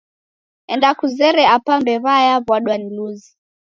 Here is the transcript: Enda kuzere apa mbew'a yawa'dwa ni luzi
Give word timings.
Enda 0.73 0.89
kuzere 0.99 1.43
apa 1.55 1.73
mbew'a 1.81 2.15
yawa'dwa 2.27 2.75
ni 2.77 2.89
luzi 2.95 3.29